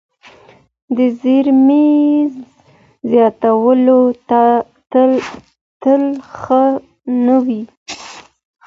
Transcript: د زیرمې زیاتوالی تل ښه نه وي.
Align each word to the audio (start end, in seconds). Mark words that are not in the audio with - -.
د 0.97 0.99
زیرمې 1.19 1.87
زیاتوالی 3.11 4.01
تل 5.81 6.03
ښه 6.37 6.63
نه 7.25 7.37
وي. 7.45 7.61